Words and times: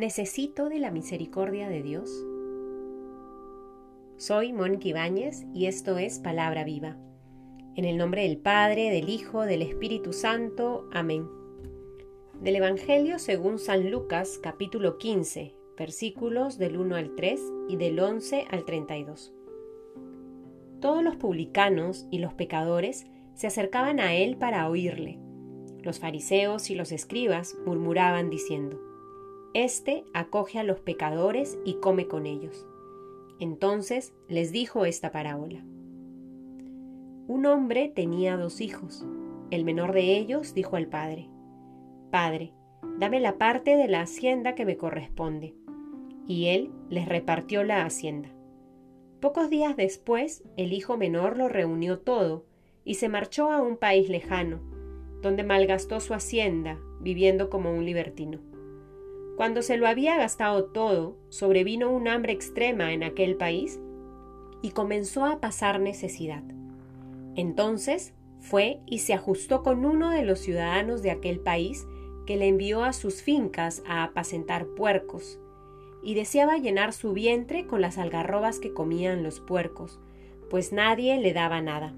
¿Necesito 0.00 0.70
de 0.70 0.78
la 0.78 0.90
misericordia 0.90 1.68
de 1.68 1.82
Dios? 1.82 2.10
Soy 4.16 4.50
Mónica 4.54 4.88
Ibáñez 4.88 5.44
y 5.52 5.66
esto 5.66 5.98
es 5.98 6.20
Palabra 6.20 6.64
Viva. 6.64 6.96
En 7.76 7.84
el 7.84 7.98
nombre 7.98 8.22
del 8.22 8.38
Padre, 8.38 8.88
del 8.88 9.10
Hijo, 9.10 9.44
del 9.44 9.60
Espíritu 9.60 10.14
Santo. 10.14 10.88
Amén. 10.90 11.28
Del 12.40 12.56
Evangelio 12.56 13.18
según 13.18 13.58
San 13.58 13.90
Lucas, 13.90 14.40
capítulo 14.42 14.96
15, 14.96 15.54
versículos 15.76 16.56
del 16.56 16.78
1 16.78 16.96
al 16.96 17.14
3 17.14 17.38
y 17.68 17.76
del 17.76 18.00
11 18.00 18.46
al 18.50 18.64
32. 18.64 19.34
Todos 20.80 21.04
los 21.04 21.16
publicanos 21.16 22.06
y 22.10 22.20
los 22.20 22.32
pecadores 22.32 23.04
se 23.34 23.48
acercaban 23.48 24.00
a 24.00 24.14
él 24.14 24.38
para 24.38 24.66
oírle. 24.66 25.18
Los 25.82 25.98
fariseos 25.98 26.70
y 26.70 26.74
los 26.74 26.90
escribas 26.90 27.54
murmuraban 27.66 28.30
diciendo, 28.30 28.80
Este 29.52 30.04
acoge 30.14 30.60
a 30.60 30.62
los 30.62 30.78
pecadores 30.78 31.58
y 31.64 31.74
come 31.74 32.06
con 32.06 32.26
ellos. 32.26 32.68
Entonces 33.40 34.14
les 34.28 34.52
dijo 34.52 34.84
esta 34.84 35.10
parábola. 35.10 35.64
Un 37.26 37.46
hombre 37.46 37.88
tenía 37.88 38.36
dos 38.36 38.60
hijos. 38.60 39.04
El 39.50 39.64
menor 39.64 39.92
de 39.92 40.16
ellos 40.16 40.54
dijo 40.54 40.76
al 40.76 40.86
padre, 40.86 41.28
Padre, 42.12 42.52
dame 42.98 43.18
la 43.18 43.38
parte 43.38 43.76
de 43.76 43.88
la 43.88 44.02
hacienda 44.02 44.54
que 44.54 44.64
me 44.64 44.76
corresponde. 44.76 45.56
Y 46.28 46.46
él 46.46 46.70
les 46.88 47.08
repartió 47.08 47.64
la 47.64 47.84
hacienda. 47.84 48.28
Pocos 49.20 49.50
días 49.50 49.76
después, 49.76 50.44
el 50.56 50.72
hijo 50.72 50.96
menor 50.96 51.36
lo 51.36 51.48
reunió 51.48 51.98
todo 51.98 52.44
y 52.84 52.94
se 52.94 53.08
marchó 53.08 53.50
a 53.50 53.60
un 53.60 53.76
país 53.76 54.08
lejano, 54.08 54.60
donde 55.22 55.42
malgastó 55.42 55.98
su 55.98 56.14
hacienda, 56.14 56.78
viviendo 57.00 57.50
como 57.50 57.72
un 57.74 57.84
libertino. 57.84 58.49
Cuando 59.36 59.62
se 59.62 59.76
lo 59.76 59.86
había 59.86 60.16
gastado 60.16 60.64
todo, 60.66 61.16
sobrevino 61.28 61.90
un 61.90 62.08
hambre 62.08 62.32
extrema 62.32 62.92
en 62.92 63.02
aquel 63.02 63.36
país 63.36 63.80
y 64.62 64.70
comenzó 64.70 65.24
a 65.24 65.40
pasar 65.40 65.80
necesidad. 65.80 66.42
Entonces 67.36 68.14
fue 68.40 68.80
y 68.86 68.98
se 68.98 69.14
ajustó 69.14 69.62
con 69.62 69.84
uno 69.84 70.10
de 70.10 70.22
los 70.22 70.40
ciudadanos 70.40 71.02
de 71.02 71.10
aquel 71.10 71.40
país 71.40 71.86
que 72.26 72.36
le 72.36 72.48
envió 72.48 72.84
a 72.84 72.92
sus 72.92 73.22
fincas 73.22 73.82
a 73.86 74.02
apacentar 74.04 74.66
puercos, 74.66 75.38
y 76.02 76.14
deseaba 76.14 76.56
llenar 76.56 76.92
su 76.92 77.12
vientre 77.12 77.66
con 77.66 77.80
las 77.80 77.98
algarrobas 77.98 78.58
que 78.58 78.72
comían 78.72 79.22
los 79.22 79.40
puercos, 79.40 79.98
pues 80.48 80.72
nadie 80.72 81.18
le 81.18 81.32
daba 81.32 81.60
nada. 81.60 81.92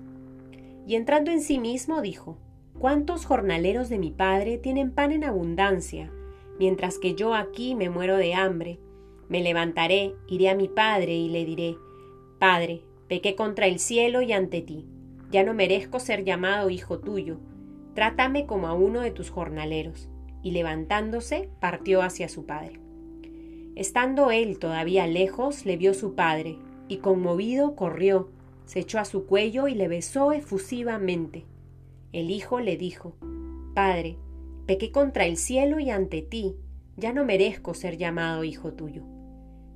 Y 0.86 0.96
entrando 0.96 1.30
en 1.30 1.40
sí 1.40 1.58
mismo 1.58 2.02
dijo, 2.02 2.36
¿Cuántos 2.78 3.26
jornaleros 3.26 3.88
de 3.88 3.98
mi 3.98 4.10
padre 4.10 4.58
tienen 4.58 4.90
pan 4.92 5.12
en 5.12 5.24
abundancia? 5.24 6.10
Mientras 6.58 6.98
que 6.98 7.14
yo 7.14 7.34
aquí 7.34 7.74
me 7.74 7.90
muero 7.90 8.16
de 8.16 8.34
hambre. 8.34 8.78
Me 9.28 9.42
levantaré, 9.42 10.14
iré 10.28 10.48
a 10.48 10.54
mi 10.54 10.68
padre 10.68 11.14
y 11.14 11.28
le 11.28 11.44
diré, 11.44 11.76
Padre, 12.38 12.82
pequé 13.08 13.34
contra 13.34 13.66
el 13.66 13.78
cielo 13.78 14.22
y 14.22 14.32
ante 14.32 14.62
ti. 14.62 14.86
Ya 15.30 15.44
no 15.44 15.54
merezco 15.54 16.00
ser 16.00 16.24
llamado 16.24 16.70
hijo 16.70 16.98
tuyo. 16.98 17.38
Trátame 17.94 18.46
como 18.46 18.68
a 18.68 18.74
uno 18.74 19.00
de 19.00 19.10
tus 19.10 19.30
jornaleros. 19.30 20.08
Y 20.42 20.50
levantándose, 20.50 21.48
partió 21.60 22.02
hacia 22.02 22.28
su 22.28 22.46
padre. 22.46 22.80
Estando 23.74 24.30
él 24.30 24.58
todavía 24.58 25.06
lejos, 25.06 25.64
le 25.64 25.76
vio 25.76 25.94
su 25.94 26.14
padre, 26.14 26.58
y 26.88 26.98
conmovido 26.98 27.74
corrió, 27.74 28.28
se 28.66 28.80
echó 28.80 28.98
a 28.98 29.04
su 29.04 29.26
cuello 29.26 29.68
y 29.68 29.74
le 29.74 29.88
besó 29.88 30.32
efusivamente. 30.32 31.46
El 32.12 32.30
hijo 32.30 32.60
le 32.60 32.76
dijo, 32.76 33.14
Padre, 33.74 34.18
Pequé 34.66 34.92
contra 34.92 35.26
el 35.26 35.36
cielo 35.36 35.80
y 35.80 35.90
ante 35.90 36.22
ti, 36.22 36.56
ya 36.96 37.12
no 37.12 37.24
merezco 37.24 37.74
ser 37.74 37.96
llamado 37.96 38.44
hijo 38.44 38.72
tuyo. 38.72 39.02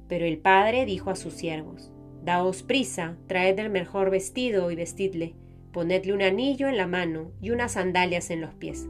Pero 0.08 0.24
el 0.24 0.38
padre 0.38 0.86
dijo 0.86 1.10
a 1.10 1.16
sus 1.16 1.34
siervos, 1.34 1.90
Daos 2.24 2.62
prisa, 2.62 3.16
traed 3.26 3.58
el 3.58 3.70
mejor 3.70 4.10
vestido 4.10 4.70
y 4.70 4.76
vestidle, 4.76 5.34
ponedle 5.72 6.12
un 6.12 6.22
anillo 6.22 6.68
en 6.68 6.76
la 6.76 6.86
mano 6.86 7.32
y 7.40 7.50
unas 7.50 7.72
sandalias 7.72 8.30
en 8.30 8.40
los 8.40 8.54
pies. 8.54 8.86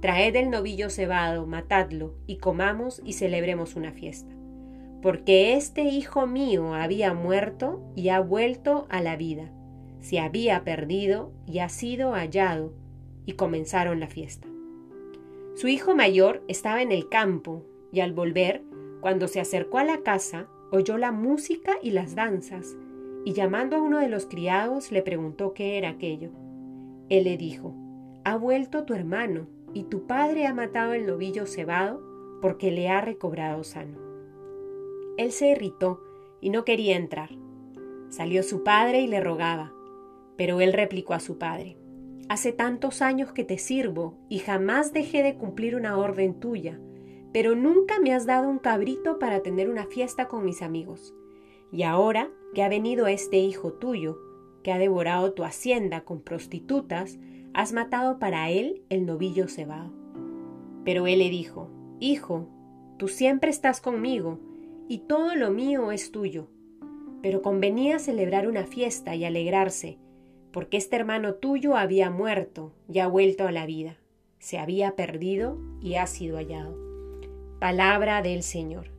Traed 0.00 0.36
el 0.36 0.50
novillo 0.50 0.90
cebado, 0.90 1.46
matadlo, 1.46 2.14
y 2.26 2.36
comamos 2.36 3.00
y 3.04 3.14
celebremos 3.14 3.76
una 3.76 3.92
fiesta. 3.92 4.34
Porque 5.02 5.54
este 5.54 5.84
hijo 5.84 6.26
mío 6.26 6.74
había 6.74 7.14
muerto 7.14 7.80
y 7.94 8.08
ha 8.08 8.20
vuelto 8.20 8.86
a 8.88 9.00
la 9.00 9.16
vida, 9.16 9.50
se 10.00 10.20
había 10.20 10.64
perdido 10.64 11.32
y 11.46 11.58
ha 11.58 11.68
sido 11.68 12.12
hallado, 12.12 12.72
y 13.24 13.32
comenzaron 13.32 14.00
la 14.00 14.06
fiesta. 14.06 14.45
Su 15.56 15.68
hijo 15.68 15.94
mayor 15.94 16.42
estaba 16.48 16.82
en 16.82 16.92
el 16.92 17.08
campo 17.08 17.64
y 17.90 18.00
al 18.00 18.12
volver, 18.12 18.62
cuando 19.00 19.26
se 19.26 19.40
acercó 19.40 19.78
a 19.78 19.84
la 19.84 20.02
casa, 20.02 20.48
oyó 20.70 20.98
la 20.98 21.12
música 21.12 21.76
y 21.82 21.92
las 21.92 22.14
danzas, 22.14 22.76
y 23.24 23.32
llamando 23.32 23.76
a 23.76 23.80
uno 23.80 23.98
de 23.98 24.10
los 24.10 24.26
criados 24.26 24.92
le 24.92 25.00
preguntó 25.00 25.54
qué 25.54 25.78
era 25.78 25.88
aquello. 25.88 26.28
Él 27.08 27.24
le 27.24 27.38
dijo, 27.38 27.74
Ha 28.22 28.36
vuelto 28.36 28.84
tu 28.84 28.92
hermano, 28.92 29.46
y 29.72 29.84
tu 29.84 30.06
padre 30.06 30.46
ha 30.46 30.52
matado 30.52 30.92
el 30.92 31.06
novillo 31.06 31.46
cebado 31.46 32.02
porque 32.42 32.70
le 32.70 32.90
ha 32.90 33.00
recobrado 33.00 33.64
sano. 33.64 33.98
Él 35.16 35.32
se 35.32 35.52
irritó 35.52 36.02
y 36.42 36.50
no 36.50 36.66
quería 36.66 36.96
entrar. 36.96 37.30
Salió 38.10 38.42
su 38.42 38.62
padre 38.62 39.00
y 39.00 39.06
le 39.06 39.20
rogaba, 39.20 39.72
pero 40.36 40.60
él 40.60 40.74
replicó 40.74 41.14
a 41.14 41.20
su 41.20 41.38
padre, 41.38 41.78
Hace 42.28 42.52
tantos 42.52 43.02
años 43.02 43.32
que 43.32 43.44
te 43.44 43.56
sirvo 43.56 44.18
y 44.28 44.38
jamás 44.38 44.92
dejé 44.92 45.22
de 45.22 45.36
cumplir 45.36 45.76
una 45.76 45.96
orden 45.96 46.40
tuya, 46.40 46.80
pero 47.32 47.54
nunca 47.54 48.00
me 48.00 48.12
has 48.12 48.26
dado 48.26 48.48
un 48.48 48.58
cabrito 48.58 49.20
para 49.20 49.42
tener 49.42 49.70
una 49.70 49.86
fiesta 49.86 50.26
con 50.26 50.44
mis 50.44 50.60
amigos. 50.60 51.14
Y 51.70 51.84
ahora 51.84 52.30
que 52.52 52.64
ha 52.64 52.68
venido 52.68 53.06
este 53.06 53.38
hijo 53.38 53.74
tuyo, 53.74 54.18
que 54.64 54.72
ha 54.72 54.78
devorado 54.78 55.34
tu 55.34 55.44
hacienda 55.44 56.00
con 56.00 56.20
prostitutas, 56.20 57.18
has 57.54 57.72
matado 57.72 58.18
para 58.18 58.50
él 58.50 58.82
el 58.88 59.06
novillo 59.06 59.46
cebado. 59.46 59.92
Pero 60.84 61.06
él 61.06 61.20
le 61.20 61.30
dijo, 61.30 61.70
Hijo, 62.00 62.48
tú 62.96 63.06
siempre 63.06 63.50
estás 63.50 63.80
conmigo, 63.80 64.40
y 64.88 64.98
todo 64.98 65.36
lo 65.36 65.50
mío 65.52 65.92
es 65.92 66.10
tuyo. 66.10 66.48
Pero 67.22 67.40
convenía 67.40 68.00
celebrar 68.00 68.48
una 68.48 68.66
fiesta 68.66 69.14
y 69.14 69.24
alegrarse, 69.24 69.98
porque 70.52 70.76
este 70.76 70.96
hermano 70.96 71.34
tuyo 71.34 71.76
había 71.76 72.10
muerto 72.10 72.72
y 72.92 72.98
ha 73.00 73.06
vuelto 73.06 73.46
a 73.46 73.52
la 73.52 73.66
vida, 73.66 73.96
se 74.38 74.58
había 74.58 74.96
perdido 74.96 75.58
y 75.80 75.96
ha 75.96 76.06
sido 76.06 76.36
hallado. 76.36 76.76
Palabra 77.58 78.22
del 78.22 78.42
Señor. 78.42 78.90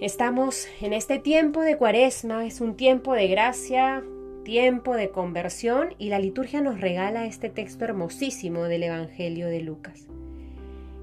Estamos 0.00 0.66
en 0.80 0.92
este 0.92 1.18
tiempo 1.18 1.60
de 1.60 1.76
cuaresma, 1.76 2.44
es 2.44 2.60
un 2.60 2.76
tiempo 2.76 3.14
de 3.14 3.28
gracia, 3.28 4.02
tiempo 4.42 4.96
de 4.96 5.10
conversión 5.10 5.94
y 5.98 6.08
la 6.08 6.18
liturgia 6.18 6.60
nos 6.60 6.80
regala 6.80 7.26
este 7.26 7.48
texto 7.48 7.84
hermosísimo 7.84 8.64
del 8.64 8.82
Evangelio 8.84 9.46
de 9.48 9.60
Lucas. 9.60 10.08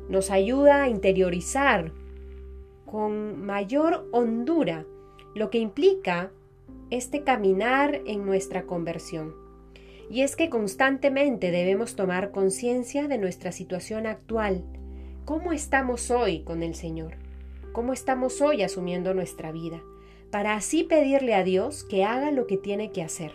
Nos 0.10 0.32
ayuda 0.32 0.84
a 0.84 0.90
interiorizar 0.90 1.92
con 2.86 3.46
mayor 3.46 4.10
hondura 4.12 4.86
lo 5.36 5.50
que 5.50 5.60
implica 5.60 6.32
este 6.90 7.24
caminar 7.24 8.02
en 8.06 8.26
nuestra 8.26 8.64
conversión. 8.66 9.34
Y 10.10 10.22
es 10.22 10.36
que 10.36 10.50
constantemente 10.50 11.52
debemos 11.52 11.96
tomar 11.96 12.32
conciencia 12.32 13.08
de 13.08 13.18
nuestra 13.18 13.52
situación 13.52 14.08
actual. 14.08 14.64
¿Cómo 15.26 15.52
estamos 15.52 16.10
hoy 16.10 16.42
con 16.44 16.64
el 16.64 16.74
Señor? 16.74 17.14
¿Cómo 17.74 17.94
estamos 17.94 18.42
hoy 18.42 18.64
asumiendo 18.64 19.14
nuestra 19.14 19.52
vida? 19.52 19.82
Para 20.32 20.56
así 20.56 20.84
pedirle 20.84 21.36
a 21.36 21.44
Dios 21.44 21.84
que 21.84 22.04
haga 22.04 22.32
lo 22.32 22.48
que 22.48 22.58
tiene 22.58 22.92
que 22.92 23.04
hacer. 23.04 23.34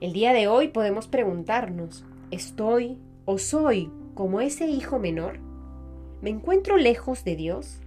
El 0.00 0.12
día 0.12 0.32
de 0.32 0.46
hoy 0.46 0.68
podemos 0.68 1.08
preguntarnos, 1.08 2.04
¿estoy 2.30 2.98
o 3.24 3.38
soy 3.38 3.90
como 4.14 4.40
ese 4.40 4.66
hijo 4.68 4.98
menor? 4.98 5.40
¿Me 6.22 6.30
encuentro 6.30 6.76
lejos 6.76 7.24
de 7.24 7.34
Dios? 7.34 7.80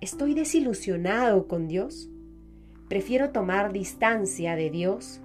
¿Estoy 0.00 0.34
desilusionado 0.34 1.48
con 1.48 1.66
Dios? 1.66 2.10
Prefiero 2.88 3.30
tomar 3.30 3.72
distancia 3.72 4.54
de 4.54 4.70
Dios. 4.70 5.20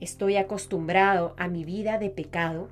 ¿Estoy 0.00 0.36
acostumbrado 0.36 1.34
a 1.36 1.48
mi 1.48 1.64
vida 1.64 1.98
de 1.98 2.10
pecado? 2.10 2.68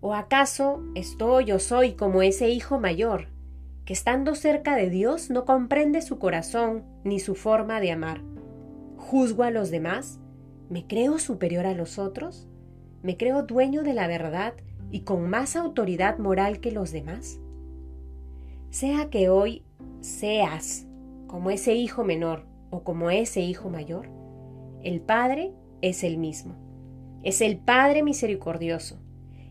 ¿O 0.00 0.14
acaso 0.14 0.84
estoy 0.94 1.50
o 1.50 1.58
soy 1.58 1.94
como 1.94 2.22
ese 2.22 2.48
hijo 2.48 2.78
mayor, 2.78 3.26
que 3.84 3.92
estando 3.92 4.36
cerca 4.36 4.76
de 4.76 4.88
Dios 4.88 5.30
no 5.30 5.44
comprende 5.44 6.00
su 6.00 6.18
corazón 6.20 6.84
ni 7.02 7.18
su 7.18 7.34
forma 7.34 7.80
de 7.80 7.90
amar? 7.90 8.20
¿Juzgo 8.96 9.42
a 9.42 9.50
los 9.50 9.72
demás? 9.72 10.20
¿Me 10.70 10.86
creo 10.86 11.18
superior 11.18 11.66
a 11.66 11.74
los 11.74 11.98
otros? 11.98 12.46
¿Me 13.02 13.16
creo 13.16 13.42
dueño 13.42 13.82
de 13.82 13.94
la 13.94 14.06
verdad 14.06 14.54
y 14.92 15.00
con 15.00 15.28
más 15.28 15.56
autoridad 15.56 16.18
moral 16.18 16.60
que 16.60 16.70
los 16.70 16.92
demás? 16.92 17.40
Sea 18.70 19.10
que 19.10 19.28
hoy 19.28 19.64
seas 20.00 20.86
como 21.36 21.50
ese 21.50 21.74
hijo 21.74 22.02
menor 22.02 22.46
o 22.70 22.82
como 22.82 23.10
ese 23.10 23.42
hijo 23.42 23.68
mayor, 23.68 24.08
el 24.82 25.02
Padre 25.02 25.52
es 25.82 26.02
el 26.02 26.16
mismo. 26.16 26.56
Es 27.24 27.42
el 27.42 27.58
Padre 27.58 28.02
misericordioso. 28.02 29.02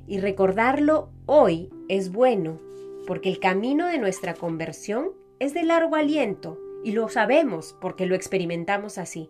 Y 0.07 0.17
recordarlo 0.17 1.11
hoy 1.27 1.69
es 1.87 2.11
bueno 2.11 2.59
porque 3.05 3.29
el 3.29 3.39
camino 3.39 3.85
de 3.85 3.99
nuestra 3.99 4.33
conversión 4.33 5.11
es 5.37 5.53
de 5.53 5.61
largo 5.61 5.95
aliento 5.95 6.59
y 6.83 6.93
lo 6.93 7.07
sabemos 7.07 7.77
porque 7.79 8.07
lo 8.07 8.15
experimentamos 8.15 8.97
así. 8.97 9.29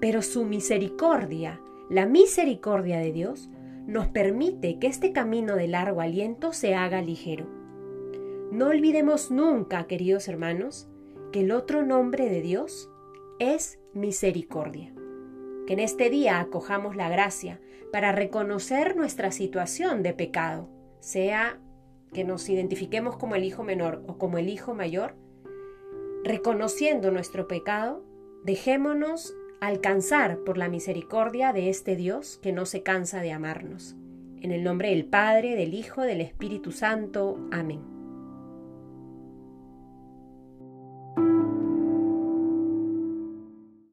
Pero 0.00 0.20
su 0.22 0.44
misericordia, 0.44 1.60
la 1.88 2.06
misericordia 2.06 2.98
de 2.98 3.12
Dios, 3.12 3.50
nos 3.86 4.08
permite 4.08 4.80
que 4.80 4.88
este 4.88 5.12
camino 5.12 5.54
de 5.54 5.68
largo 5.68 6.00
aliento 6.00 6.52
se 6.52 6.74
haga 6.74 7.02
ligero. 7.02 7.46
No 8.50 8.66
olvidemos 8.66 9.30
nunca, 9.30 9.86
queridos 9.86 10.26
hermanos, 10.26 10.88
que 11.32 11.40
el 11.40 11.52
otro 11.52 11.84
nombre 11.84 12.28
de 12.28 12.40
Dios 12.40 12.90
es 13.38 13.78
misericordia. 13.94 14.92
Que 15.66 15.74
en 15.74 15.80
este 15.80 16.10
día 16.10 16.40
acojamos 16.40 16.96
la 16.96 17.08
gracia 17.08 17.60
para 17.92 18.12
reconocer 18.12 18.96
nuestra 18.96 19.30
situación 19.30 20.02
de 20.02 20.14
pecado, 20.14 20.68
sea 21.00 21.60
que 22.12 22.24
nos 22.24 22.48
identifiquemos 22.48 23.16
como 23.16 23.34
el 23.34 23.44
hijo 23.44 23.64
menor 23.64 24.02
o 24.06 24.18
como 24.18 24.38
el 24.38 24.48
hijo 24.48 24.74
mayor, 24.74 25.14
reconociendo 26.24 27.10
nuestro 27.10 27.46
pecado, 27.48 28.04
dejémonos 28.44 29.34
alcanzar 29.60 30.38
por 30.44 30.56
la 30.58 30.68
misericordia 30.68 31.52
de 31.52 31.68
este 31.68 31.96
Dios 31.96 32.38
que 32.42 32.52
no 32.52 32.66
se 32.66 32.82
cansa 32.82 33.20
de 33.20 33.32
amarnos. 33.32 33.96
En 34.40 34.52
el 34.52 34.62
nombre 34.62 34.90
del 34.90 35.04
Padre, 35.04 35.56
del 35.56 35.74
Hijo, 35.74 36.02
del 36.02 36.20
Espíritu 36.20 36.70
Santo. 36.70 37.38
Amén. 37.50 37.97